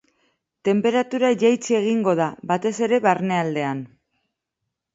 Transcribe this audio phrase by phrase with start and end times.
[0.69, 3.87] Tenperatura jaitsi egingo da, batez ere barnealdean.